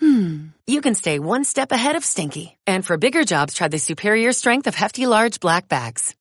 [0.00, 2.56] hmm, you can stay one step ahead of stinky.
[2.66, 6.14] And for bigger jobs, try the superior strength of Hefty Large Black Bags.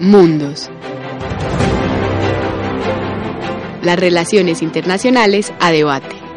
[0.00, 0.70] Mundos.
[3.82, 6.28] Las relaciones internacionales a debate.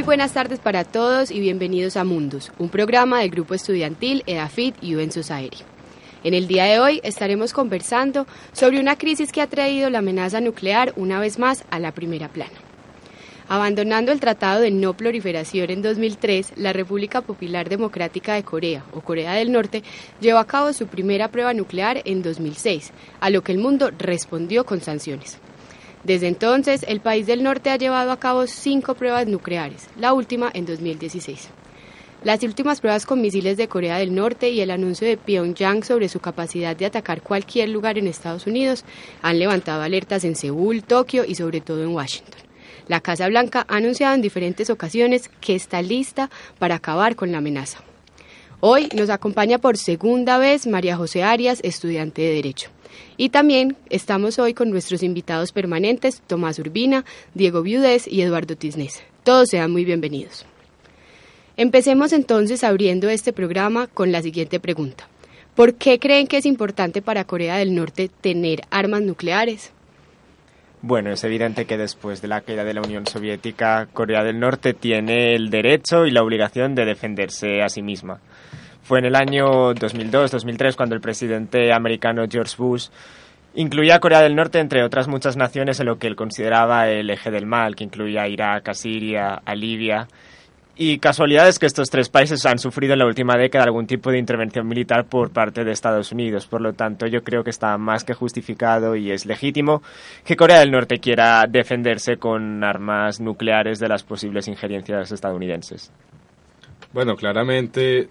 [0.00, 4.82] Muy buenas tardes para todos y bienvenidos a Mundos, un programa del grupo estudiantil EDAFIT
[4.82, 5.58] UN Society.
[6.24, 10.40] En el día de hoy estaremos conversando sobre una crisis que ha traído la amenaza
[10.40, 12.56] nuclear una vez más a la primera plana.
[13.46, 19.02] Abandonando el Tratado de No Proliferación en 2003, la República Popular Democrática de Corea, o
[19.02, 19.82] Corea del Norte,
[20.18, 24.64] llevó a cabo su primera prueba nuclear en 2006, a lo que el mundo respondió
[24.64, 25.38] con sanciones.
[26.04, 30.50] Desde entonces, el país del norte ha llevado a cabo cinco pruebas nucleares, la última
[30.54, 31.50] en 2016.
[32.24, 36.08] Las últimas pruebas con misiles de Corea del Norte y el anuncio de Pyongyang sobre
[36.10, 38.84] su capacidad de atacar cualquier lugar en Estados Unidos
[39.22, 42.42] han levantado alertas en Seúl, Tokio y sobre todo en Washington.
[42.88, 46.28] La Casa Blanca ha anunciado en diferentes ocasiones que está lista
[46.58, 47.78] para acabar con la amenaza.
[48.60, 52.70] Hoy nos acompaña por segunda vez María José Arias, estudiante de Derecho.
[53.16, 59.02] Y también estamos hoy con nuestros invitados permanentes, Tomás Urbina, Diego Viudez y Eduardo Tisnés.
[59.24, 60.46] Todos sean muy bienvenidos.
[61.56, 65.08] Empecemos entonces abriendo este programa con la siguiente pregunta.
[65.54, 69.72] ¿Por qué creen que es importante para Corea del Norte tener armas nucleares?
[70.82, 74.72] Bueno, es evidente que después de la caída de la Unión Soviética, Corea del Norte
[74.72, 78.20] tiene el derecho y la obligación de defenderse a sí misma.
[78.90, 82.88] Fue en el año 2002-2003 cuando el presidente americano George Bush
[83.54, 87.08] incluía a Corea del Norte entre otras muchas naciones en lo que él consideraba el
[87.08, 90.08] eje del mal, que incluía a Irak, a Siria, a Libia.
[90.74, 94.10] Y casualidad es que estos tres países han sufrido en la última década algún tipo
[94.10, 96.48] de intervención militar por parte de Estados Unidos.
[96.48, 99.84] Por lo tanto, yo creo que está más que justificado y es legítimo
[100.24, 105.92] que Corea del Norte quiera defenderse con armas nucleares de las posibles injerencias estadounidenses.
[106.92, 108.08] Bueno, claramente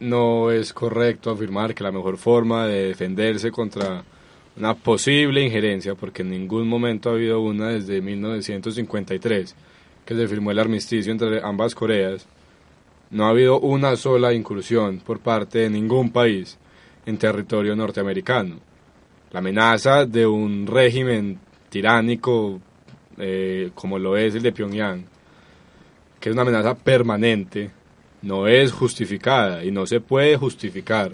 [0.00, 4.04] no es correcto afirmar que la mejor forma de defenderse contra
[4.56, 9.54] una posible injerencia, porque en ningún momento ha habido una desde 1953,
[10.04, 12.26] que se firmó el armisticio entre ambas Coreas,
[13.10, 16.58] no ha habido una sola incursión por parte de ningún país
[17.06, 18.56] en territorio norteamericano.
[19.30, 21.38] La amenaza de un régimen
[21.70, 22.60] tiránico
[23.18, 25.04] eh, como lo es el de Pyongyang,
[26.20, 27.70] que es una amenaza permanente,
[28.22, 31.12] no es justificada y no se puede justificar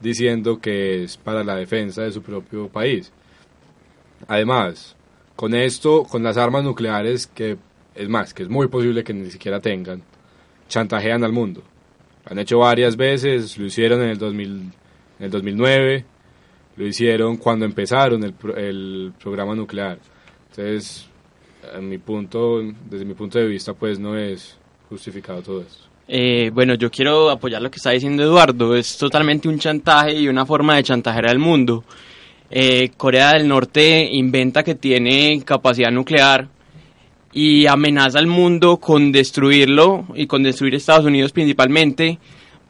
[0.00, 3.12] diciendo que es para la defensa de su propio país.
[4.28, 4.96] Además,
[5.36, 7.56] con esto, con las armas nucleares, que
[7.94, 10.02] es más, que es muy posible que ni siquiera tengan,
[10.68, 11.62] chantajean al mundo.
[12.24, 16.04] Lo han hecho varias veces, lo hicieron en el, 2000, en el 2009,
[16.76, 19.98] lo hicieron cuando empezaron el, programa nuclear.
[20.50, 21.06] Entonces,
[21.60, 24.56] desde mi punto de vista, pues no es
[24.88, 25.91] justificado todo esto.
[26.14, 28.76] Eh, bueno, yo quiero apoyar lo que está diciendo Eduardo.
[28.76, 31.84] Es totalmente un chantaje y una forma de chantajear al mundo.
[32.50, 36.48] Eh, Corea del Norte inventa que tiene capacidad nuclear
[37.32, 42.18] y amenaza al mundo con destruirlo y con destruir Estados Unidos principalmente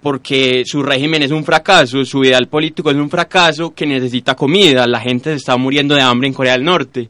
[0.00, 4.86] porque su régimen es un fracaso, su ideal político es un fracaso que necesita comida.
[4.86, 7.08] La gente se está muriendo de hambre en Corea del Norte.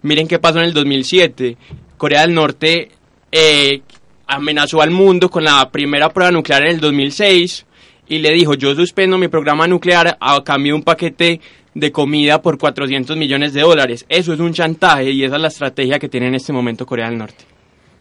[0.00, 1.58] Miren qué pasó en el 2007.
[1.98, 2.88] Corea del Norte
[3.30, 3.82] eh,
[4.26, 7.66] amenazó al mundo con la primera prueba nuclear en el 2006
[8.08, 11.40] y le dijo, yo suspendo mi programa nuclear a cambio de un paquete
[11.74, 14.04] de comida por 400 millones de dólares.
[14.08, 17.08] Eso es un chantaje y esa es la estrategia que tiene en este momento Corea
[17.08, 17.44] del Norte.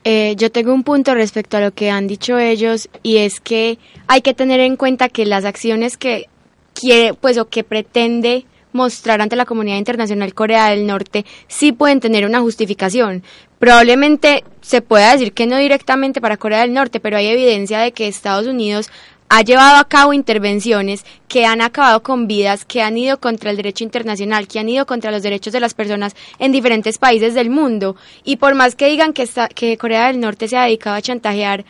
[0.06, 3.80] Eh, yo tengo un punto respecto a lo que han dicho ellos y es que
[4.07, 6.27] hay que tener en cuenta que las acciones que
[6.74, 12.00] quiere, pues o que pretende mostrar ante la comunidad internacional Corea del Norte sí pueden
[12.00, 13.24] tener una justificación.
[13.63, 17.94] Probablemente se pueda decir que no directamente para Corea del Norte, pero hay evidencia de
[17.94, 18.89] que Estados Unidos
[19.30, 23.56] ha llevado a cabo intervenciones que han acabado con vidas, que han ido contra el
[23.56, 27.50] derecho internacional, que han ido contra los derechos de las personas en diferentes países del
[27.50, 27.95] mundo.
[28.25, 31.63] Y por más que digan que, Corea del Norte se ha dedicado a chantajear,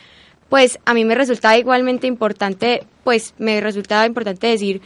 [0.48, 4.82] pues a mí me resultaba igualmente importante, pues me resultaba importante decir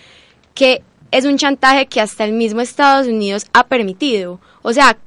[0.52, 4.40] que es un chantaje que hasta el mismo Estados Unidos ha permitido.
[4.60, 4.98] O sea,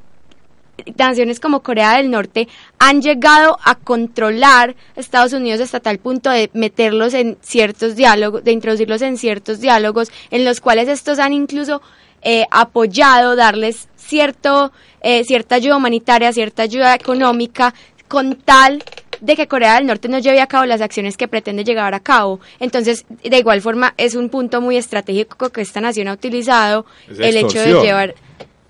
[0.97, 2.47] naciones como Corea del Norte
[2.79, 8.51] han llegado a controlar Estados Unidos hasta tal punto de meterlos en ciertos diálogos, de
[8.51, 11.81] introducirlos en ciertos diálogos, en los cuales estos han incluso
[12.21, 17.73] eh, apoyado, darles cierto, eh, cierta ayuda humanitaria, cierta ayuda económica,
[18.07, 18.83] con tal
[19.21, 21.99] de que Corea del Norte no lleve a cabo las acciones que pretende llevar a
[21.99, 22.39] cabo.
[22.59, 27.37] Entonces, de igual forma, es un punto muy estratégico que esta nación ha utilizado el
[27.37, 28.15] hecho de llevar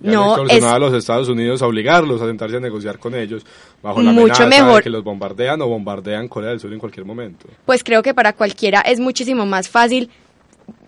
[0.02, 3.46] no, es a los Estados Unidos a obligarlos a sentarse a negociar con ellos
[3.82, 7.06] bajo la mucho amenaza de que los bombardean o bombardean Corea del Sur en cualquier
[7.06, 7.48] momento.
[7.66, 10.10] Pues creo que para cualquiera es muchísimo más fácil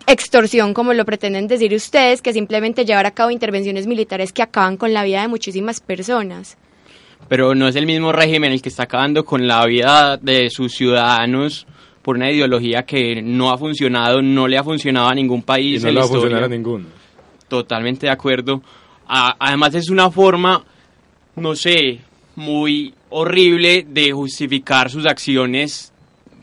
[0.06, 4.76] extorsión, como lo pretenden decir ustedes, que simplemente llevar a cabo intervenciones militares que acaban
[4.76, 6.56] con la vida de muchísimas personas.
[7.28, 10.74] Pero no es el mismo régimen el que está acabando con la vida de sus
[10.74, 11.66] ciudadanos
[12.02, 15.80] por una ideología que no ha funcionado, no le ha funcionado a ningún país.
[15.80, 16.84] Y no le va a funcionar a ninguno.
[17.48, 18.62] Totalmente de acuerdo
[19.06, 20.64] además es una forma,
[21.36, 22.00] no sé,
[22.36, 25.92] muy horrible de justificar sus acciones,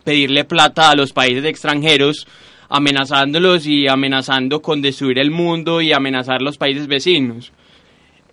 [0.03, 2.27] pedirle plata a los países extranjeros,
[2.69, 7.51] amenazándolos y amenazando con destruir el mundo y amenazar los países vecinos.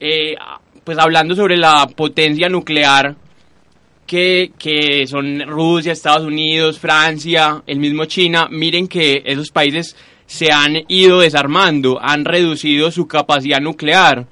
[0.01, 0.37] Eh,
[0.85, 3.17] pues hablando sobre la potencia nuclear
[4.07, 9.97] que, que son Rusia, Estados Unidos, Francia, el mismo China, miren que esos países
[10.29, 14.27] se han ido desarmando, han reducido su capacidad nuclear.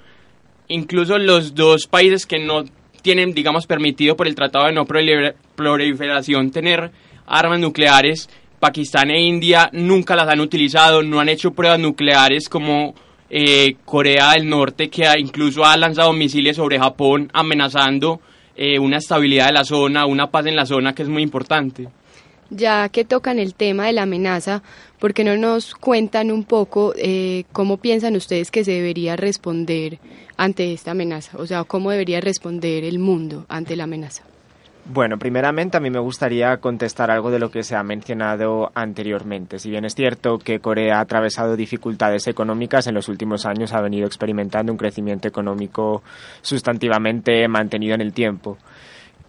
[0.68, 2.64] Incluso los dos países que no
[3.00, 6.90] tienen, digamos, permitido por el Tratado de No Proliferación tener
[7.26, 8.28] armas nucleares,
[8.60, 12.94] Pakistán e India nunca las han utilizado, no han hecho pruebas nucleares como
[13.30, 18.20] eh, Corea del Norte, que incluso ha lanzado misiles sobre Japón amenazando
[18.54, 21.88] eh, una estabilidad de la zona, una paz en la zona que es muy importante.
[22.50, 24.62] Ya que tocan el tema de la amenaza,
[25.00, 29.98] ¿por qué no nos cuentan un poco eh, cómo piensan ustedes que se debería responder
[30.36, 31.38] ante esta amenaza?
[31.38, 34.22] O sea, ¿cómo debería responder el mundo ante la amenaza?
[34.88, 39.58] Bueno, primeramente a mí me gustaría contestar algo de lo que se ha mencionado anteriormente.
[39.58, 43.80] Si bien es cierto que Corea ha atravesado dificultades económicas, en los últimos años ha
[43.80, 46.04] venido experimentando un crecimiento económico
[46.40, 48.58] sustantivamente mantenido en el tiempo.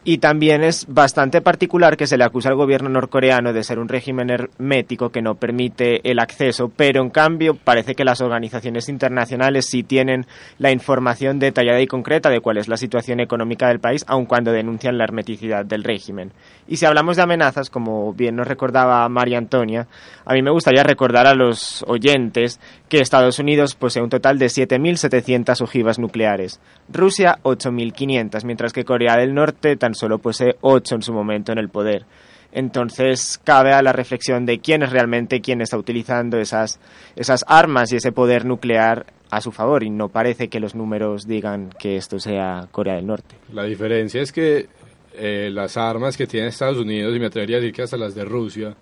[0.04, 3.90] Y también es bastante particular que se le acusa al gobierno norcoreano de ser un
[3.90, 9.66] régimen hermético que no permite el acceso, pero en cambio parece que las organizaciones internacionales
[9.66, 10.26] sí tienen
[10.60, 14.54] la información detallada y concreta de cuál es la situación económica del país, aun cuando
[14.54, 16.32] denuncian la hermeticidad del régimen.
[16.70, 19.88] Y si hablamos de amenazas, como bien nos recordaba María Antonia,
[20.26, 22.60] a mí me gustaría recordar a los oyentes
[22.90, 26.60] que Estados Unidos posee un total de 7.700 ojivas nucleares,
[26.90, 31.70] Rusia 8.500, mientras que Corea del Norte solo posee ocho en su momento en el
[31.70, 32.06] poder.
[32.52, 36.80] Entonces cabe a la reflexión de quién es realmente quien está utilizando esas,
[37.16, 41.28] esas armas y ese poder nuclear a su favor y no parece que los números
[41.28, 43.36] digan que esto sea Corea del Norte.
[43.54, 44.68] La diferencia es que
[45.14, 48.16] eh, las armas que tiene Estados Unidos, y me atrevería a decir que hasta las
[48.16, 48.76] de Rusia,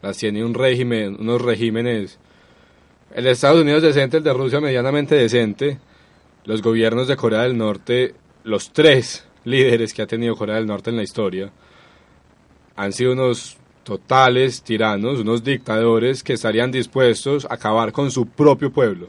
[0.00, 2.18] las tiene un régimen, unos regímenes,
[3.14, 5.78] el de Estados Unidos decente, el de Rusia medianamente decente,
[6.44, 10.90] los gobiernos de Corea del Norte, los tres líderes que ha tenido Corea del Norte
[10.90, 11.50] en la historia
[12.76, 18.72] han sido unos totales tiranos, unos dictadores que estarían dispuestos a acabar con su propio
[18.72, 19.08] pueblo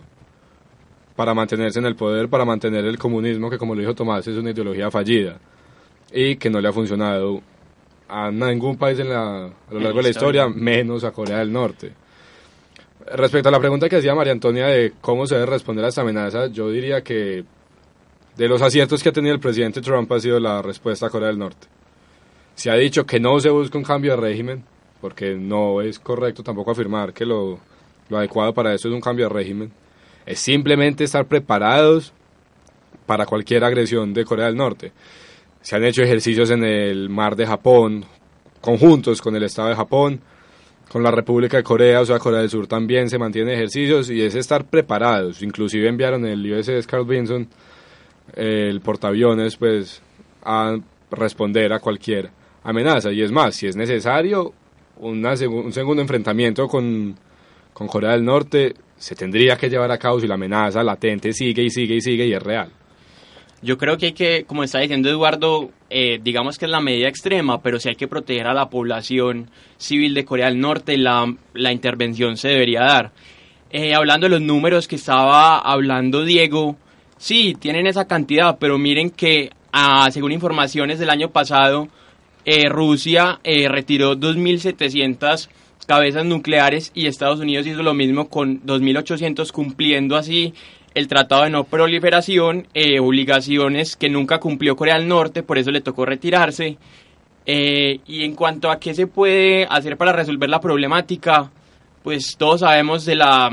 [1.16, 4.38] para mantenerse en el poder, para mantener el comunismo, que como lo dijo Tomás es
[4.38, 5.40] una ideología fallida
[6.12, 7.42] y que no le ha funcionado
[8.08, 11.52] a ningún país en la, a lo largo de la historia, menos a Corea del
[11.52, 11.94] Norte.
[13.16, 16.02] Respecto a la pregunta que hacía María Antonia de cómo se debe responder a esta
[16.02, 17.44] amenaza, yo diría que
[18.38, 21.28] de los aciertos que ha tenido el presidente Trump ha sido la respuesta a Corea
[21.28, 21.68] del Norte.
[22.56, 24.64] Se ha dicho que no se busca un cambio de régimen,
[25.02, 27.60] porque no es correcto tampoco afirmar que lo,
[28.10, 29.72] lo adecuado para eso es un cambio de régimen.
[30.26, 32.14] Es simplemente estar preparados
[33.06, 34.92] para cualquier agresión de Corea del Norte.
[35.62, 38.06] Se han hecho ejercicios en el mar de Japón,
[38.62, 40.22] conjuntos con el Estado de Japón,
[40.90, 44.22] con la República de Corea, o sea, Corea del Sur también se mantiene ejercicios y
[44.22, 45.42] es estar preparados.
[45.42, 47.48] Inclusive enviaron el USS Carl Vinson
[48.36, 50.02] el portaaviones pues
[50.44, 50.78] a
[51.12, 52.30] responder a cualquier
[52.64, 53.12] amenaza.
[53.12, 54.54] Y es más, si es necesario
[54.98, 57.16] una un segundo enfrentamiento con,
[57.74, 61.64] con Corea del Norte, se tendría que llevar a cabo si la amenaza latente sigue
[61.64, 62.72] y sigue y sigue y es real.
[63.62, 67.08] Yo creo que hay que, como está diciendo Eduardo, eh, digamos que es la medida
[67.08, 71.34] extrema, pero si hay que proteger a la población civil de Corea del Norte, la,
[71.54, 73.14] la intervención se debería dar.
[73.72, 76.76] Eh, hablando de los números que estaba hablando Diego,
[77.24, 81.88] Sí, tienen esa cantidad, pero miren que ah, según informaciones del año pasado,
[82.44, 85.48] eh, Rusia eh, retiró 2.700
[85.88, 90.54] cabezas nucleares y Estados Unidos hizo lo mismo con 2.800 cumpliendo así
[90.96, 95.72] el Tratado de No Proliferación, eh, obligaciones que nunca cumplió Corea del Norte, por eso
[95.72, 96.78] le tocó retirarse.
[97.46, 101.50] y en cuanto a qué se puede hacer para resolver la problemática,
[102.04, 103.50] pues todos sabemos de la,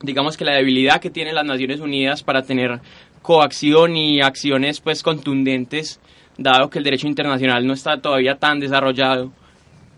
[0.00, 2.80] digamos que la debilidad que tienen las Naciones Unidas para tener
[3.22, 6.00] coacción y acciones pues contundentes,
[6.36, 9.32] dado que el derecho internacional no está todavía tan desarrollado.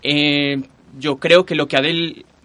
[0.02, 0.62] Eh,
[0.98, 1.90] yo creo que lo que hace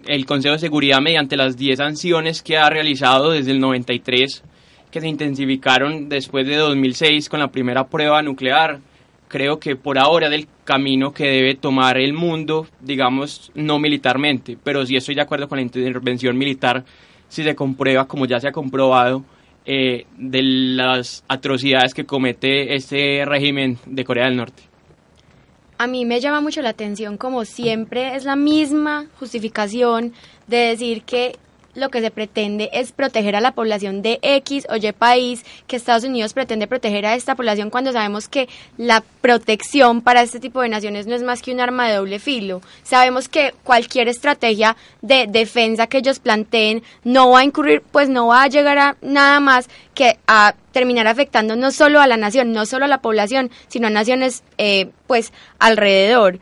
[0.06, 4.44] el, Consejo de Seguridad mediante las 10 sanciones que ha realizado desde el 93,
[4.92, 8.80] que se intensificaron después de 2006 con la primera prueba nuclear,
[9.28, 14.58] creo que por ahora es el camino que debe tomar el mundo, digamos, no militarmente,
[14.64, 16.86] pero sí estoy de acuerdo con la intervención militar
[17.30, 19.24] si se comprueba, como ya se ha comprobado,
[19.66, 24.64] eh, de las atrocidades que comete este régimen de Corea del Norte.
[25.78, 30.14] A mí me llama mucho la atención, como siempre, es la misma justificación
[30.48, 31.38] de decir que
[31.76, 35.76] lo que se pretende es proteger a la población de X o Y país, que
[35.76, 40.62] Estados Unidos pretende proteger a esta población cuando sabemos que la protección para este tipo
[40.62, 42.62] de naciones no es más que un arma de doble filo.
[42.84, 48.28] Sabemos que cualquier estrategia de defensa que ellos planteen no va a incurrir, pues no
[48.28, 52.52] va a llegar a nada más que a terminar afectando no solo a la nación,
[52.52, 56.40] no solo a la población, sino a naciones eh, pues alrededor.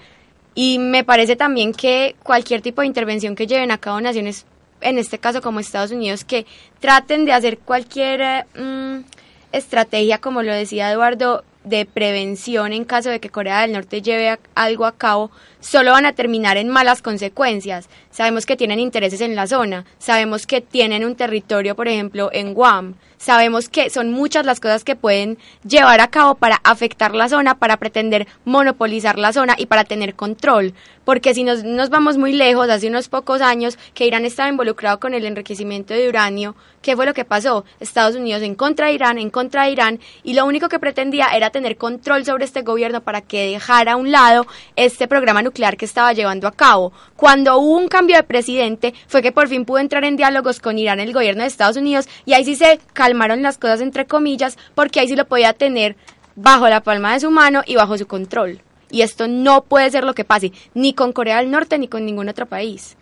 [0.56, 4.46] Y me parece también que cualquier tipo de intervención que lleven a cabo naciones
[4.84, 6.46] en este caso como Estados Unidos, que
[6.80, 9.04] traten de hacer cualquier eh, mm,
[9.52, 14.38] estrategia, como lo decía Eduardo, de prevención en caso de que Corea del Norte lleve
[14.56, 15.32] algo a cabo,
[15.64, 17.90] solo van a terminar en malas consecuencias.
[18.12, 22.54] Sabemos que tienen intereses en la zona, sabemos que tienen un territorio, por ejemplo, en
[22.54, 27.30] Guam, sabemos que son muchas las cosas que pueden llevar a cabo para afectar la
[27.30, 30.74] zona, para pretender monopolizar la zona y para tener control.
[31.06, 35.00] Porque si nos, nos vamos muy lejos, hace unos pocos años que Irán estaba involucrado
[35.00, 37.66] con el enriquecimiento de uranio, ¿qué fue lo que pasó?
[37.80, 41.28] Estados Unidos en contra de Irán, en contra de Irán, y lo único que pretendía
[41.28, 45.53] era tener control sobre este gobierno para que dejara a un lado este programa nuclear
[45.54, 46.92] que estaba llevando a cabo.
[47.16, 50.78] Cuando hubo un cambio de presidente, fue que por fin pudo entrar en diálogos con
[50.78, 54.58] Irán el gobierno de Estados Unidos, y ahí sí se calmaron las cosas entre comillas,
[54.76, 55.96] porque ahí sí lo podía tener
[56.36, 58.60] bajo la palma de su mano y bajo su control.
[58.92, 62.06] Y esto no puede ser lo que pase, ni con Corea del Norte ni con
[62.06, 62.98] ningún otro país.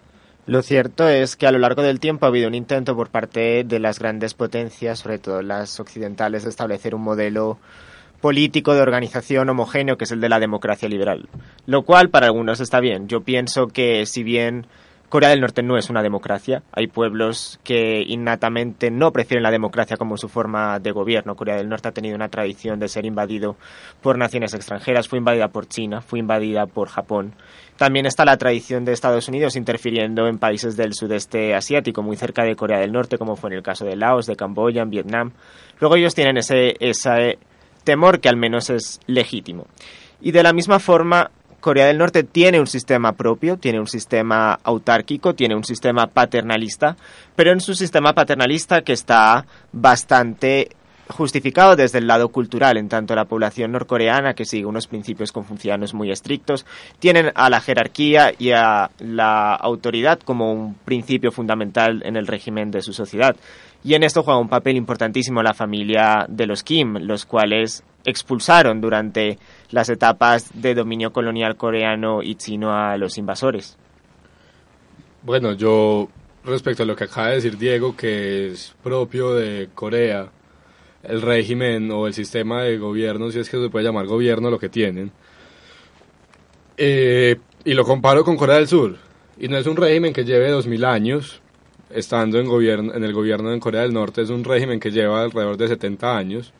[0.45, 3.63] Lo cierto es que a lo largo del tiempo ha habido un intento por parte
[3.63, 7.59] de las grandes potencias, sobre todo las occidentales, de establecer un modelo
[8.21, 11.27] político de organización homogéneo que es el de la democracia liberal.
[11.65, 13.07] Lo cual para algunos está bien.
[13.07, 14.67] Yo pienso que si bien
[15.11, 16.63] Corea del Norte no es una democracia.
[16.71, 21.35] Hay pueblos que innatamente no prefieren la democracia como su forma de gobierno.
[21.35, 23.57] Corea del Norte ha tenido una tradición de ser invadido
[24.01, 25.09] por naciones extranjeras.
[25.09, 27.33] Fue invadida por China, fue invadida por Japón.
[27.75, 32.45] También está la tradición de Estados Unidos interfiriendo en países del sudeste asiático, muy cerca
[32.45, 35.33] de Corea del Norte, como fue en el caso de Laos, de Camboya, en Vietnam.
[35.81, 37.37] Luego ellos tienen ese, ese
[37.83, 39.67] temor que al menos es legítimo.
[40.21, 44.59] Y de la misma forma, Corea del Norte tiene un sistema propio, tiene un sistema
[44.63, 46.97] autárquico, tiene un sistema paternalista,
[47.35, 50.69] pero en su sistema paternalista que está bastante
[51.11, 55.93] justificado desde el lado cultural, en tanto la población norcoreana, que sigue unos principios confucianos
[55.93, 56.65] muy estrictos,
[56.99, 62.71] tienen a la jerarquía y a la autoridad como un principio fundamental en el régimen
[62.71, 63.35] de su sociedad.
[63.83, 68.81] Y en esto juega un papel importantísimo la familia de los Kim, los cuales expulsaron
[68.81, 69.37] durante
[69.71, 73.77] las etapas de dominio colonial coreano y chino a los invasores.
[75.23, 76.09] Bueno, yo
[76.43, 80.29] respecto a lo que acaba de decir Diego, que es propio de Corea,
[81.03, 84.59] el régimen o el sistema de gobierno, si es que se puede llamar gobierno lo
[84.59, 85.11] que tienen,
[86.77, 88.97] eh, y lo comparo con Corea del Sur,
[89.39, 91.41] y no es un régimen que lleve dos mil años,
[91.89, 95.23] estando en, gobierno, en el gobierno en Corea del Norte, es un régimen que lleva
[95.23, 96.53] alrededor de 70 años,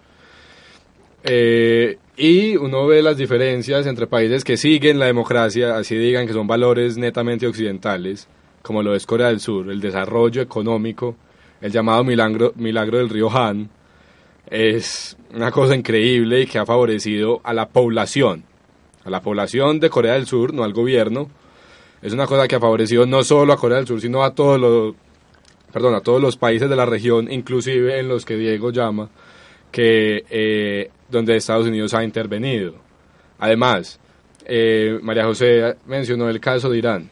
[1.23, 6.33] eh, y uno ve las diferencias entre países que siguen la democracia, así digan que
[6.33, 8.27] son valores netamente occidentales,
[8.61, 11.15] como lo es Corea del Sur, el desarrollo económico,
[11.61, 13.69] el llamado milagro, milagro del río Han,
[14.51, 18.43] es una cosa increíble y que ha favorecido a la población,
[19.05, 21.31] a la población de Corea del Sur, no al gobierno.
[22.01, 24.59] Es una cosa que ha favorecido no solo a Corea del Sur, sino a todos
[24.59, 24.93] los,
[25.71, 29.09] perdón, a todos los países de la región, inclusive en los que Diego llama,
[29.71, 32.75] que eh, donde Estados Unidos ha intervenido.
[33.39, 33.99] Además,
[34.45, 37.09] eh, María José mencionó el caso de Irán.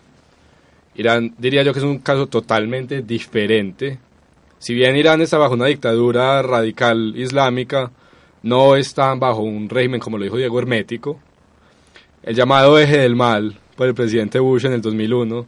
[0.95, 3.97] Irán diría yo que es un caso totalmente diferente.
[4.59, 7.91] Si bien Irán está bajo una dictadura radical islámica,
[8.43, 11.19] no está bajo un régimen, como lo dijo Diego, hermético.
[12.23, 15.45] el llamado eje del mal por el presidente Bush en el 2001,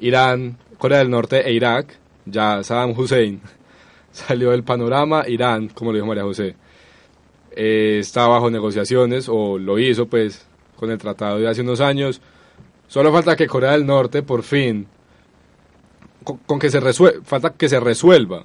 [0.00, 3.42] Irán, Corea del Norte e Irak, ya Saddam Hussein
[4.10, 6.56] salió del panorama, Irán, como lo dijo María José,
[7.54, 10.46] eh, está bajo negociaciones o lo hizo pues
[10.76, 12.22] con el tratado de hace unos años.
[12.88, 14.86] Solo falta que Corea del Norte por fin,
[16.34, 18.44] con, que se resuelva, falta que se resuelva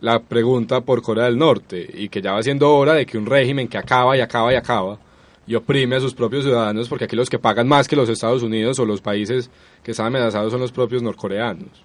[0.00, 3.26] la pregunta por Corea del Norte y que ya va siendo hora de que un
[3.26, 4.98] régimen que acaba y acaba y acaba
[5.46, 8.42] y oprime a sus propios ciudadanos, porque aquí los que pagan más que los Estados
[8.42, 9.50] Unidos o los países
[9.82, 11.84] que están amenazados son los propios norcoreanos.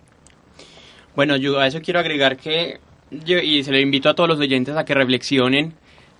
[1.16, 2.80] Bueno, yo a eso quiero agregar que,
[3.12, 5.74] y se lo invito a todos los oyentes a que reflexionen,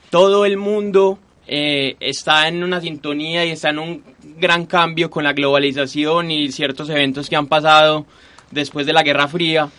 [0.10, 4.04] todo el mundo eh, está en una sintonía y está en un
[4.38, 8.06] gran cambio con la globalización y ciertos eventos que han pasado
[8.52, 9.70] después de la Guerra Fría.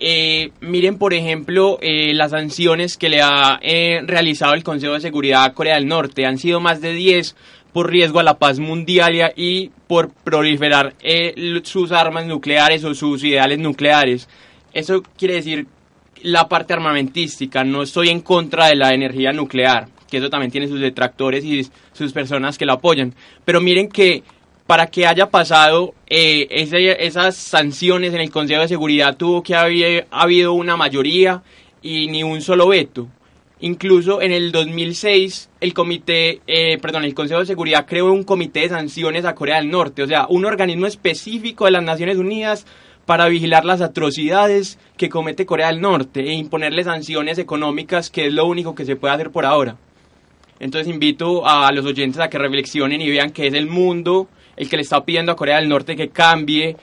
[0.00, 3.58] Eh, miren, por ejemplo, eh, las sanciones que le ha
[4.06, 6.26] realizado el Consejo de Seguridad a Corea del Norte.
[6.26, 7.34] Han sido más de 10
[7.72, 10.94] por riesgo a la paz mundial y por proliferar
[11.64, 14.28] sus armas nucleares o sus ideales nucleares.
[14.72, 15.66] Eso quiere decir
[16.22, 20.68] la parte armamentística, no estoy en contra de la energía nuclear, que eso también tiene
[20.68, 23.14] sus detractores y sus personas que la apoyan.
[23.44, 24.22] Pero miren que
[24.68, 30.06] para que haya pasado eh, esas sanciones en el Consejo de Seguridad tuvo que haber
[30.10, 31.42] habido una mayoría
[31.80, 33.08] y ni un solo veto.
[33.60, 38.60] Incluso en el 2006 el comité, eh, perdón, el Consejo de Seguridad creó un comité
[38.60, 42.66] de sanciones a Corea del Norte, o sea, un organismo específico de las Naciones Unidas
[43.06, 48.34] para vigilar las atrocidades que comete Corea del Norte e imponerle sanciones económicas, que es
[48.34, 49.78] lo único que se puede hacer por ahora.
[50.60, 54.68] Entonces invito a los oyentes a que reflexionen y vean que es el mundo el
[54.68, 56.76] que le está pidiendo a Corea del Norte que cambie,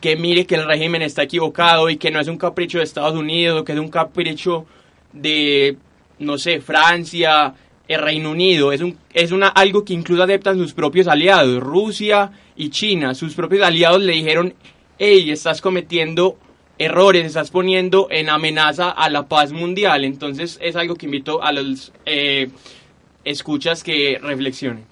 [0.00, 3.14] que mire que el régimen está equivocado y que no es un capricho de Estados
[3.14, 4.66] Unidos que es un capricho
[5.12, 5.76] de,
[6.18, 7.54] no sé, Francia,
[7.86, 8.72] el Reino Unido.
[8.72, 13.14] Es, un, es una, algo que incluso aceptan sus propios aliados, Rusia y China.
[13.14, 14.54] Sus propios aliados le dijeron
[14.98, 16.38] hey, estás cometiendo
[16.78, 20.04] errores, estás poniendo en amenaza a la paz mundial.
[20.04, 22.50] Entonces es algo que invito a los eh,
[23.24, 24.91] escuchas que reflexionen.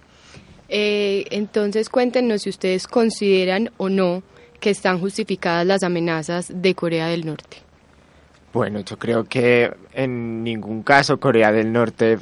[0.72, 4.22] Eh, entonces cuéntenos si ustedes consideran o no
[4.60, 7.56] que están justificadas las amenazas de Corea del Norte.
[8.52, 12.18] Bueno, yo creo que en ningún caso Corea del Norte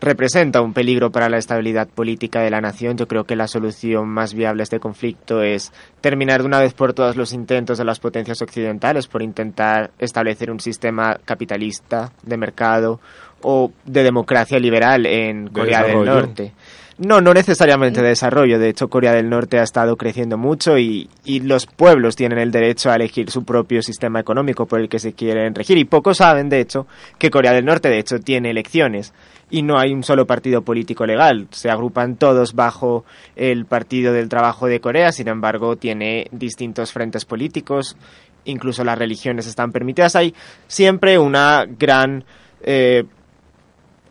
[0.00, 2.96] representa un peligro para la estabilidad política de la nación.
[2.96, 6.72] Yo creo que la solución más viable a este conflicto es terminar de una vez
[6.72, 12.36] por todas los intentos de las potencias occidentales por intentar establecer un sistema capitalista de
[12.36, 13.00] mercado
[13.42, 16.52] o de democracia liberal en Corea del Norte.
[17.00, 18.58] No, no necesariamente de desarrollo.
[18.58, 22.50] De hecho, Corea del Norte ha estado creciendo mucho y, y, los pueblos tienen el
[22.50, 25.78] derecho a elegir su propio sistema económico por el que se quieren regir.
[25.78, 26.86] Y pocos saben, de hecho,
[27.18, 29.14] que Corea del Norte, de hecho, tiene elecciones
[29.48, 31.48] y no hay un solo partido político legal.
[31.52, 37.24] Se agrupan todos bajo el Partido del Trabajo de Corea, sin embargo, tiene distintos frentes
[37.24, 37.96] políticos,
[38.44, 40.16] incluso las religiones están permitidas.
[40.16, 40.34] Hay
[40.68, 42.24] siempre una gran
[42.60, 43.04] eh,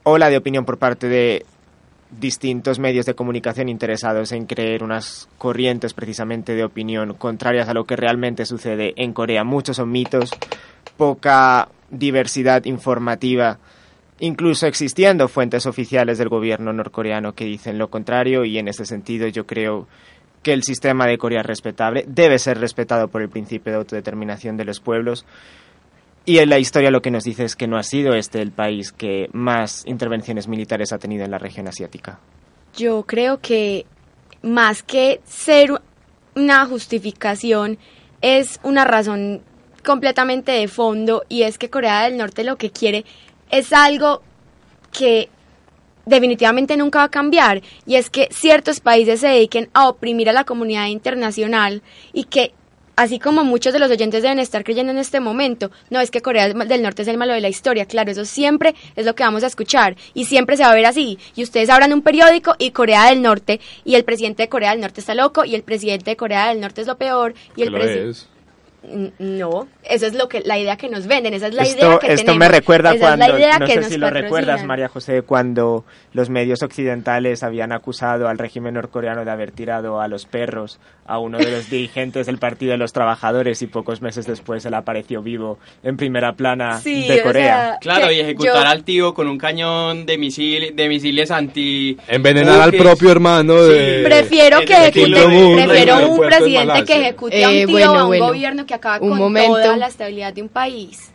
[0.02, 1.46] ola de opinión por parte de
[2.12, 7.86] distintos medios de comunicación interesados en creer unas corrientes precisamente de opinión contrarias a lo
[7.86, 9.44] que realmente sucede en Corea.
[9.44, 10.32] Muchos son mitos,
[10.98, 13.60] poca diversidad informativa
[14.20, 19.28] incluso existiendo fuentes oficiales del gobierno norcoreano que dicen lo contrario y en ese sentido
[19.28, 19.88] yo creo
[20.44, 24.58] que el sistema de Corea es respetable, debe ser respetado por el principio de autodeterminación
[24.58, 25.26] de los pueblos.
[26.30, 28.52] Y en la historia lo que nos dice es que no ha sido este el
[28.52, 32.20] país que más intervenciones militares ha tenido en la región asiática.
[32.78, 33.88] Yo creo que
[34.44, 35.72] más que ser
[36.36, 37.80] una justificación,
[38.22, 39.42] es una razón
[39.84, 43.06] completamente de fondo y es que Corea del Norte lo que quiere
[43.50, 44.22] es algo
[44.92, 45.30] que
[46.06, 50.34] definitivamente nunca va a cambiar y es que ciertos países se dediquen a oprimir a
[50.34, 51.82] la comunidad internacional
[52.14, 52.54] y que
[53.00, 56.22] así como muchos de los oyentes deben estar creyendo en este momento, no es que
[56.22, 59.24] Corea del Norte es el malo de la historia, claro, eso siempre es lo que
[59.24, 61.18] vamos a escuchar y siempre se va a ver así.
[61.34, 64.82] Y ustedes abran un periódico y Corea del Norte y el presidente de Corea del
[64.82, 67.72] Norte está loco y el presidente de Corea del Norte es lo peor y el
[67.72, 68.20] presidente
[69.20, 72.14] no, eso es lo que la idea que nos venden, esa es la idea que
[72.14, 77.44] esto me recuerda cuando, no sé si lo recuerdas, María José, cuando los medios occidentales
[77.44, 81.70] habían acusado al régimen norcoreano de haber tirado a los perros a uno de los
[81.70, 86.34] dirigentes del Partido de los Trabajadores y pocos meses después él apareció vivo en primera
[86.34, 87.78] plana de Corea.
[87.82, 92.74] claro, y ejecutar al tío con un cañón de misil, de misiles anti envenenar al
[92.74, 97.86] propio hermano de Prefiero que ejecute, prefiero un presidente que ejecute a un eh, tío
[97.86, 99.54] a un gobierno que acaba un con momento.
[99.54, 101.12] toda la estabilidad de un país.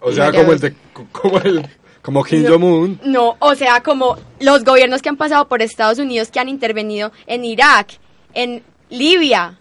[0.00, 0.74] O sea, como el, de,
[1.12, 1.66] como el
[2.02, 2.50] Como Kim No.
[2.50, 3.00] Jong-un.
[3.04, 7.10] No, o sea, como los gobiernos que han pasado por Estados Unidos que han intervenido
[7.26, 7.98] en Irak,
[8.34, 9.58] en Libia.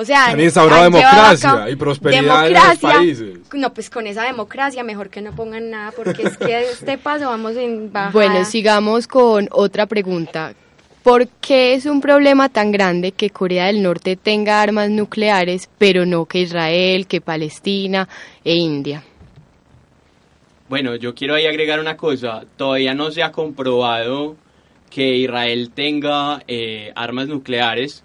[0.00, 3.38] O sea, Han instaurado democracia y prosperidad en esos países.
[3.52, 6.98] No, pues con esa democracia mejor que no pongan nada, porque es que a este
[6.98, 8.12] paso vamos en bajada.
[8.12, 10.54] Bueno, sigamos con otra pregunta.
[11.08, 16.04] ¿Por qué es un problema tan grande que Corea del Norte tenga armas nucleares, pero
[16.04, 18.06] no que Israel, que Palestina
[18.44, 19.02] e India?
[20.68, 22.44] Bueno, yo quiero ahí agregar una cosa.
[22.58, 24.36] Todavía no se ha comprobado
[24.90, 28.04] que Israel tenga eh, armas nucleares.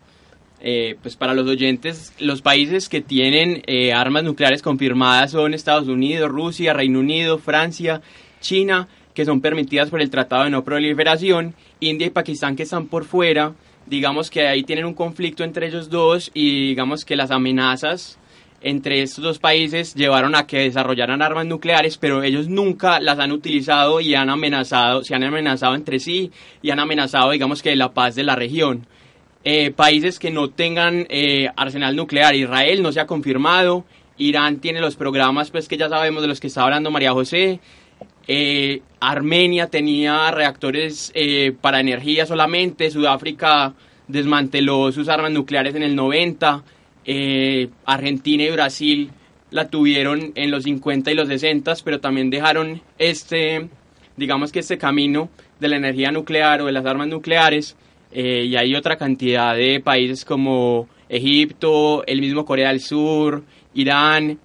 [0.62, 5.90] Eh, pues para los oyentes, los países que tienen eh, armas nucleares confirmadas son Estados
[5.90, 8.02] Unidos, Rusia, Reino Unido, Francia,
[8.40, 11.54] China, que son permitidas por el Tratado de No Proliferación,
[11.90, 13.54] India y Pakistán que están por fuera.
[13.86, 18.18] Digamos que ahí tienen un conflicto entre ellos dos y digamos que las amenazas
[18.64, 23.34] entre estos dos países llevaron a que desarrollaran armas nucleares, pero ellos nunca las han
[23.34, 27.94] utilizado y han amenazado, se han amenazado entre sí y han amenazado, digamos que la
[27.94, 28.88] paz de la región.
[29.44, 33.84] Eh, países que no tengan eh, arsenal nuclear, Israel no se ha confirmado,
[34.18, 37.60] Irán tiene los programas pues que ya sabemos de los que está hablando María José,
[38.28, 43.74] eh, Armenia tenía reactores eh, para energía solamente, Sudáfrica
[44.08, 46.64] desmanteló sus armas nucleares en el 90,
[47.06, 49.12] eh, Argentina y Brasil
[49.52, 53.70] la tuvieron en los 50 y los 60, pero también dejaron este,
[54.18, 57.76] digamos que este camino de la energía nuclear o de las armas nucleares,
[58.12, 64.40] eh, y hay otra cantidad de países como Egipto, el mismo Corea del Sur, Irán,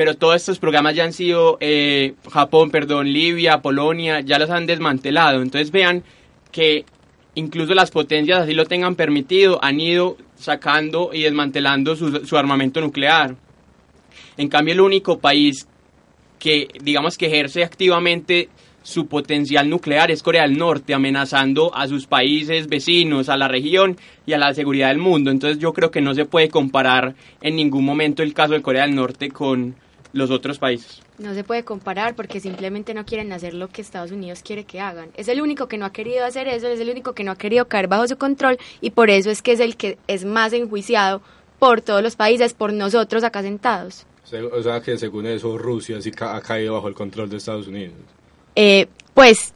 [0.00, 4.64] pero todos estos programas ya han sido, eh, Japón, perdón, Libia, Polonia, ya los han
[4.64, 5.42] desmantelado.
[5.42, 6.04] Entonces vean
[6.50, 6.86] que
[7.34, 12.80] incluso las potencias así lo tengan permitido, han ido sacando y desmantelando su, su armamento
[12.80, 13.36] nuclear.
[14.38, 15.68] En cambio, el único país
[16.38, 18.48] que, digamos, que ejerce activamente
[18.82, 23.96] su potencial nuclear es Corea del Norte, amenazando a sus países vecinos, a la región
[24.26, 25.30] y a la seguridad del mundo.
[25.30, 28.86] Entonces yo creo que no se puede comparar en ningún momento el caso de Corea
[28.86, 29.76] del Norte con
[30.12, 31.00] los otros países.
[31.18, 34.80] No se puede comparar porque simplemente no quieren hacer lo que Estados Unidos quiere que
[34.80, 35.10] hagan.
[35.16, 37.36] Es el único que no ha querido hacer eso, es el único que no ha
[37.36, 40.52] querido caer bajo su control y por eso es que es el que es más
[40.52, 41.22] enjuiciado
[41.58, 44.06] por todos los países, por nosotros acá sentados.
[44.24, 47.36] Se- O sea que según eso Rusia sí ca- ha caído bajo el control de
[47.36, 47.94] Estados Unidos.
[48.56, 49.52] Eh, pues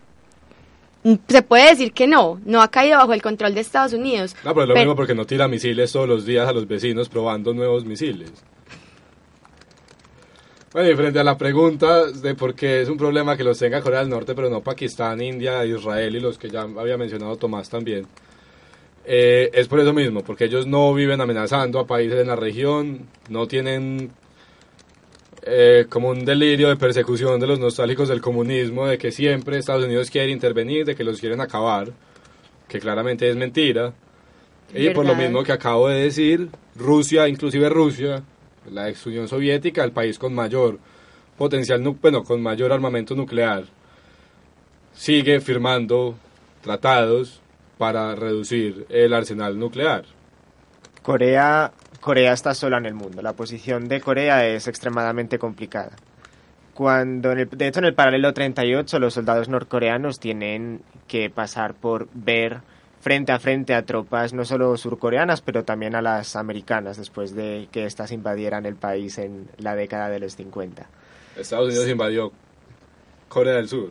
[1.02, 4.34] mm, se puede decir que no, no ha caído bajo el control de Estados Unidos.
[4.44, 6.68] No, pero es lo Pero- mismo porque no tira misiles todos los días a los
[6.68, 8.30] vecinos probando nuevos misiles.
[10.74, 13.80] Bueno, y frente a la pregunta de por qué es un problema que los tenga
[13.80, 17.70] Corea del Norte, pero no Pakistán, India, Israel y los que ya había mencionado Tomás
[17.70, 18.08] también,
[19.04, 23.06] eh, es por eso mismo, porque ellos no viven amenazando a países en la región,
[23.28, 24.10] no tienen
[25.42, 29.84] eh, como un delirio de persecución de los nostálgicos del comunismo, de que siempre Estados
[29.84, 31.92] Unidos quiere intervenir, de que los quieren acabar,
[32.66, 33.94] que claramente es mentira.
[34.74, 38.24] Y por lo mismo que acabo de decir, Rusia, inclusive Rusia,
[38.70, 40.78] la ex Unión Soviética, el país con mayor
[41.36, 43.64] potencial, bueno, con mayor armamento nuclear,
[44.92, 46.14] sigue firmando
[46.62, 47.40] tratados
[47.78, 50.04] para reducir el arsenal nuclear.
[51.02, 53.20] Corea, Corea está sola en el mundo.
[53.20, 55.92] La posición de Corea es extremadamente complicada.
[56.72, 62.62] Cuando, de hecho, en el paralelo 38, los soldados norcoreanos tienen que pasar por ver
[63.04, 67.68] frente a frente a tropas no solo surcoreanas, pero también a las americanas, después de
[67.70, 70.86] que éstas invadieran el país en la década de los 50.
[71.36, 72.32] Estados Unidos invadió
[73.28, 73.90] Corea del Sur.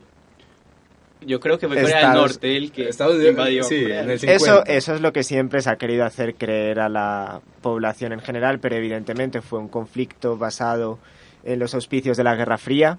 [1.21, 3.63] Yo creo que fue Corea del Norte el que Estados Unidos- invadió.
[3.65, 4.30] sí, Corea en del el Sur.
[4.30, 4.73] Eso, 50.
[4.73, 8.60] eso es lo que siempre se ha querido hacer creer a la población en general,
[8.60, 10.97] pero evidentemente fue un conflicto basado
[11.43, 12.97] en los auspicios de la Guerra Fría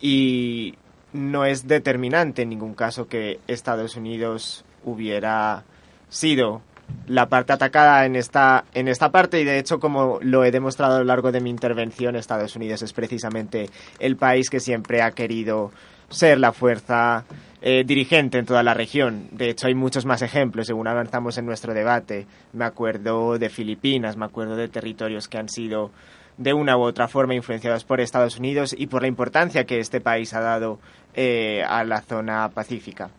[0.00, 0.74] y
[1.12, 5.64] no es determinante en ningún caso que Estados Unidos hubiera
[6.08, 6.62] sido
[7.06, 10.96] la parte atacada en esta, en esta parte y de hecho como lo he demostrado
[10.96, 15.12] a lo largo de mi intervención, Estados Unidos es precisamente el país que siempre ha
[15.12, 15.70] querido
[16.08, 17.24] ser la fuerza
[17.62, 19.28] eh, dirigente en toda la región.
[19.30, 22.26] De hecho, hay muchos más ejemplos según avanzamos en nuestro debate.
[22.52, 25.90] Me acuerdo de Filipinas, me acuerdo de territorios que han sido
[26.36, 30.00] de una u otra forma influenciados por Estados Unidos y por la importancia que este
[30.00, 30.78] país ha dado
[31.14, 33.10] eh, a la zona pacífica.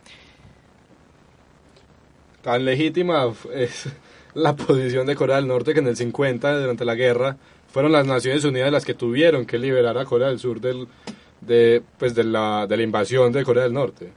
[2.41, 3.89] Tan legítima es
[4.34, 8.06] la posición de Corea del Norte que en el 50, durante la guerra, fueron las
[8.06, 10.88] Naciones Unidas las que tuvieron que liberar a Corea del Sur del,
[11.41, 14.12] de, pues de, la, de la invasión de Corea del Norte.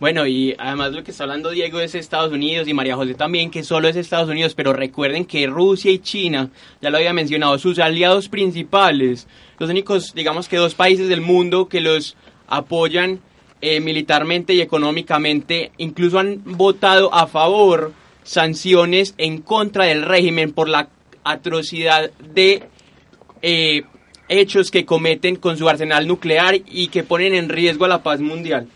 [0.00, 3.50] Bueno, y además lo que está hablando Diego es Estados Unidos y María José también,
[3.50, 7.58] que solo es Estados Unidos, pero recuerden que Rusia y China, ya lo había mencionado,
[7.58, 9.26] sus aliados principales,
[9.58, 13.20] los únicos, digamos que dos países del mundo que los apoyan
[13.60, 17.92] eh, militarmente y económicamente, incluso han votado a favor
[18.22, 20.88] sanciones en contra del régimen por la
[21.24, 22.62] atrocidad de
[23.42, 23.82] eh,
[24.28, 28.20] hechos que cometen con su arsenal nuclear y que ponen en riesgo a la paz
[28.20, 28.68] mundial.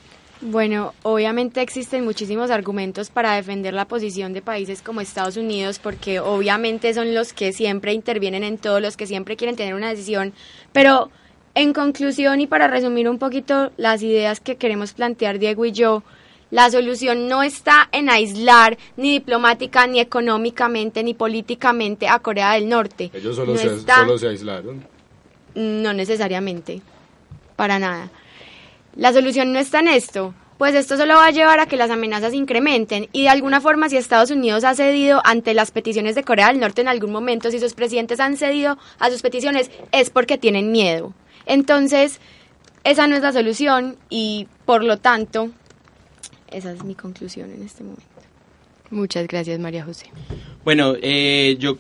[0.45, 6.19] Bueno, obviamente existen muchísimos argumentos para defender la posición de países como Estados Unidos, porque
[6.19, 10.33] obviamente son los que siempre intervienen en todo, los que siempre quieren tener una decisión,
[10.73, 11.11] pero
[11.55, 16.03] en conclusión y para resumir un poquito las ideas que queremos plantear Diego y yo,
[16.51, 22.69] la solución no está en aislar ni diplomática, ni económicamente, ni políticamente a Corea del
[22.69, 23.11] Norte.
[23.15, 24.85] Ellos solo, se, solo se aislaron.
[25.55, 26.83] No necesariamente,
[27.57, 28.11] para nada.
[28.97, 31.91] La solución no está en esto, pues esto solo va a llevar a que las
[31.91, 36.23] amenazas incrementen y de alguna forma si Estados Unidos ha cedido ante las peticiones de
[36.23, 40.11] Corea del Norte en algún momento, si sus presidentes han cedido a sus peticiones, es
[40.11, 41.15] porque tienen miedo.
[41.47, 42.21] Entonces,
[42.85, 45.51] esa no es la solución y por lo tanto,
[46.51, 48.05] esa es mi conclusión en este momento.
[48.91, 50.07] Muchas gracias, María José.
[50.65, 51.79] Bueno, eh, yo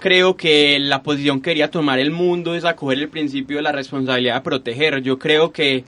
[0.00, 3.72] creo que la posición que quería tomar el mundo es acoger el principio de la
[3.72, 5.02] responsabilidad de proteger.
[5.02, 5.84] Yo creo que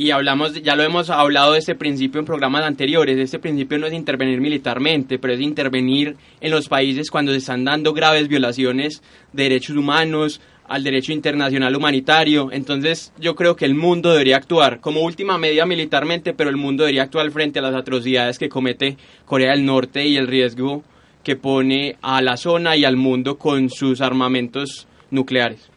[0.00, 3.86] y hablamos, ya lo hemos hablado de este principio en programas anteriores, este principio no
[3.86, 9.02] es intervenir militarmente, pero es intervenir en los países cuando se están dando graves violaciones
[9.34, 10.40] de derechos humanos,
[10.70, 12.50] al derecho internacional humanitario.
[12.52, 16.84] Entonces yo creo que el mundo debería actuar como última medida militarmente, pero el mundo
[16.84, 20.84] debería actuar frente a las atrocidades que comete Corea del Norte y el riesgo
[21.24, 25.68] que pone a la zona y al mundo con sus armamentos nucleares.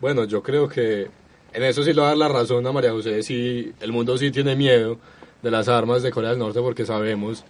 [0.00, 1.08] Bueno, yo creo que
[1.52, 4.16] en eso sí le voy a dar la razón a María José, sí, el mundo
[4.16, 4.96] sí tiene miedo
[5.42, 7.44] de las armas de Corea del Norte porque sabemos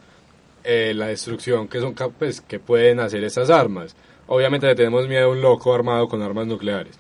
[0.64, 3.94] eh, la destrucción que son pues, que pueden hacer esas armas.
[4.32, 6.96] Obviamente tenemos miedo a un loco armado con armas nucleares.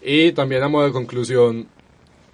[0.00, 1.68] Y también a modo de conclusión,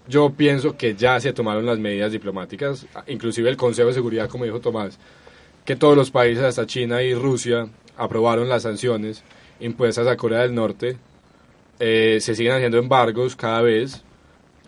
[0.07, 4.45] yo pienso que ya se tomaron las medidas diplomáticas, inclusive el Consejo de Seguridad, como
[4.45, 5.01] dijo Tomás,
[5.65, 9.25] que todos los países, hasta China y Rusia, aprobaron las sanciones
[9.59, 10.97] impuestas a Corea del Norte.
[11.81, 14.05] Eh, se siguen haciendo embargos cada vez.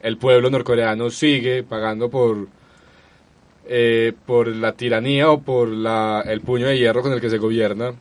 [0.02, 2.48] El pueblo norcoreano sigue pagando por,
[3.68, 7.38] eh, por la tiranía o por la, el puño de hierro con el que se
[7.38, 7.94] gobierna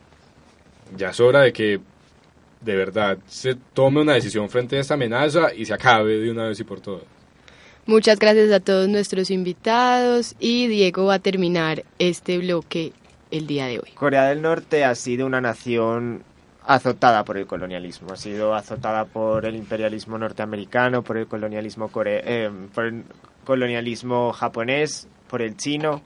[0.96, 1.80] ya es hora de que
[2.60, 6.48] de verdad se tome una decisión frente a esta amenaza y se acabe de una
[6.48, 7.04] vez y por todas.
[7.86, 12.92] Muchas gracias a todos nuestros invitados y Diego va a terminar este bloque
[13.30, 13.90] el día de hoy.
[13.94, 16.22] Corea del Norte ha sido una nación
[16.66, 22.20] azotada por el colonialismo, ha sido azotada por el imperialismo norteamericano, por el colonialismo core
[22.24, 23.04] eh, por el
[23.44, 26.02] colonialismo japonés, por el chino.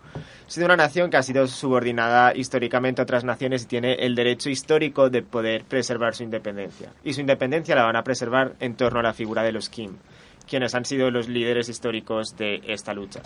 [0.47, 4.51] Sido una nación que ha sido subordinada históricamente a otras naciones y tiene el derecho
[4.51, 6.91] histórico de poder preservar su independencia.
[7.05, 9.97] Y su independencia la van a preservar en torno a la figura de los Kim,
[10.49, 13.23] quienes han sido los líderes históricos de esta lucha.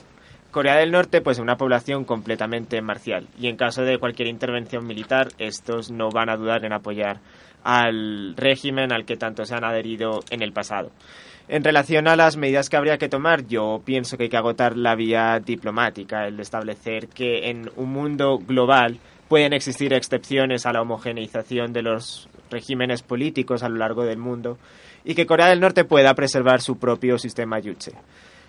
[0.50, 5.28] Corea del Norte, pues una población completamente marcial y en caso de cualquier intervención militar,
[5.38, 7.20] estos no van a dudar en apoyar
[7.62, 10.92] al régimen al que tanto se han adherido en el pasado.
[11.48, 14.76] En relación a las medidas que habría que tomar, yo pienso que hay que agotar
[14.76, 20.82] la vía diplomática, el establecer que en un mundo global pueden existir excepciones a la
[20.82, 24.58] homogeneización de los regímenes políticos a lo largo del mundo
[25.04, 27.92] y que Corea del Norte pueda preservar su propio sistema yuche.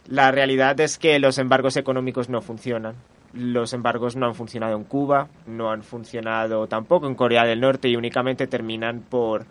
[0.07, 2.95] La realidad es que los embargos económicos no funcionan.
[3.33, 7.89] Los embargos no han funcionado en Cuba, no han funcionado tampoco en Corea del Norte
[7.89, 9.45] y únicamente terminan por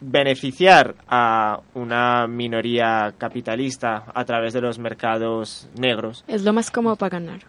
[0.00, 6.24] beneficiar a una minoría capitalista a través de los mercados negros.
[6.26, 7.40] Es lo más cómodo para ganar.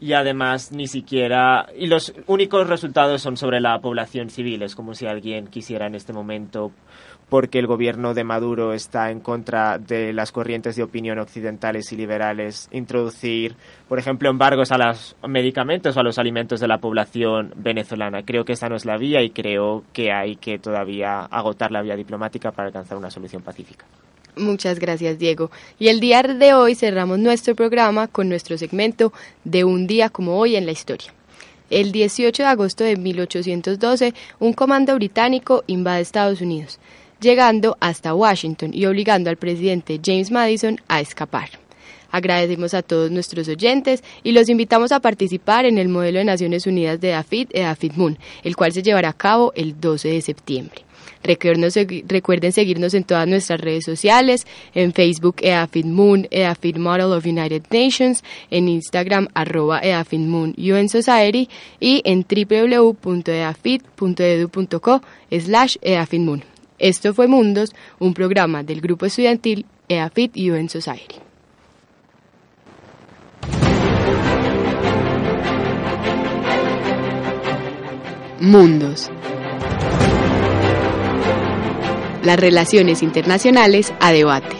[0.00, 1.66] Y además ni siquiera...
[1.76, 4.62] Y los únicos resultados son sobre la población civil.
[4.62, 6.72] Es como si alguien quisiera en este momento
[7.30, 11.96] porque el gobierno de Maduro está en contra de las corrientes de opinión occidentales y
[11.96, 13.54] liberales, introducir,
[13.88, 18.24] por ejemplo, embargos a los medicamentos o a los alimentos de la población venezolana.
[18.24, 21.82] Creo que esa no es la vía y creo que hay que todavía agotar la
[21.82, 23.86] vía diplomática para alcanzar una solución pacífica.
[24.36, 25.50] Muchas gracias, Diego.
[25.78, 29.12] Y el día de hoy cerramos nuestro programa con nuestro segmento
[29.44, 31.12] de un día como hoy en la historia.
[31.68, 36.80] El 18 de agosto de 1812, un comando británico invade Estados Unidos
[37.20, 41.50] llegando hasta Washington y obligando al presidente James Madison a escapar.
[42.10, 46.66] Agradecemos a todos nuestros oyentes y los invitamos a participar en el modelo de Naciones
[46.66, 50.82] Unidas de EAFID, EAFID Moon, el cual se llevará a cabo el 12 de septiembre.
[51.22, 57.64] Recuerden seguirnos en todas nuestras redes sociales, en Facebook EAFID Moon, EAFID Model of United
[57.70, 66.42] Nations, en Instagram arroba EAFID Moon UN Society y en www.eafid.edu.co slash EAFID Moon.
[66.80, 71.16] Esto fue Mundos, un programa del Grupo Estudiantil EAFIT UN Society.
[78.40, 79.10] Mundos.
[82.22, 84.59] Las relaciones internacionales a debate.